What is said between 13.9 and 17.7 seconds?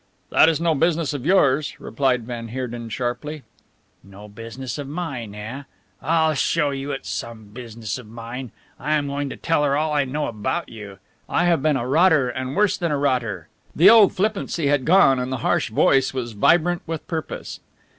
old flippancy had gone and the harsh voice was vibrant with purpose.